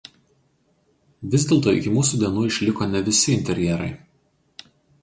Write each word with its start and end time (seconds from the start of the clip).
Vis 1.35 1.45
dėlto 1.51 1.75
iki 1.81 1.93
mūsų 1.99 2.23
dienų 2.25 2.47
išliko 2.49 2.89
ne 2.95 3.05
visi 3.13 3.39
interjerai. 3.39 3.93